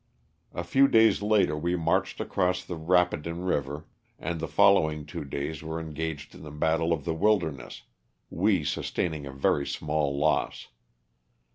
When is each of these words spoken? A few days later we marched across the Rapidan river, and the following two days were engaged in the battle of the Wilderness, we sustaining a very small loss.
A 0.55 0.63
few 0.63 0.87
days 0.87 1.21
later 1.21 1.55
we 1.55 1.75
marched 1.75 2.19
across 2.19 2.65
the 2.65 2.75
Rapidan 2.75 3.41
river, 3.43 3.85
and 4.17 4.39
the 4.39 4.47
following 4.47 5.05
two 5.05 5.23
days 5.23 5.61
were 5.61 5.79
engaged 5.79 6.33
in 6.33 6.41
the 6.41 6.49
battle 6.49 6.91
of 6.91 7.05
the 7.05 7.13
Wilderness, 7.13 7.83
we 8.31 8.63
sustaining 8.63 9.27
a 9.27 9.31
very 9.31 9.67
small 9.67 10.17
loss. 10.17 10.69